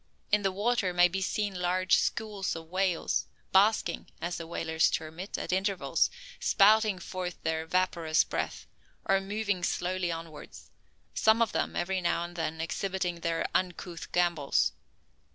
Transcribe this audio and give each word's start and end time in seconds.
In 0.31 0.41
the 0.41 0.51
water 0.51 0.93
may 0.95 1.07
be 1.07 1.21
seen 1.21 1.53
large 1.53 1.95
"schools" 1.97 2.55
of 2.55 2.71
whales, 2.71 3.27
"basking" 3.51 4.09
as 4.19 4.37
the 4.37 4.47
whalers 4.47 4.89
term 4.89 5.19
it 5.19 5.37
at 5.37 5.53
intervals, 5.53 6.09
"spouting" 6.39 6.97
forth 6.97 7.37
their 7.43 7.67
vaporous 7.67 8.23
breath, 8.23 8.65
or 9.05 9.21
moving 9.21 9.61
slowly 9.63 10.11
onward, 10.11 10.49
some 11.13 11.39
of 11.39 11.51
them, 11.51 11.75
every 11.75 12.01
now 12.01 12.23
and 12.23 12.35
then, 12.35 12.59
exhibiting 12.59 13.19
their 13.19 13.45
uncouth 13.53 14.11
gambols. 14.11 14.71